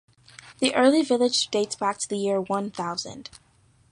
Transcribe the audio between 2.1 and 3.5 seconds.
year One Thousand.